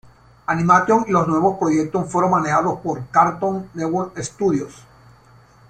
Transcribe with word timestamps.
Animation 0.47 1.05
y 1.07 1.11
los 1.11 1.27
nuevos 1.27 1.59
proyectos 1.59 2.09
fueron 2.11 2.31
manejados 2.31 2.79
por 2.79 3.05
Cartoon 3.09 3.69
Network 3.75 4.17
Studios. 4.17 4.83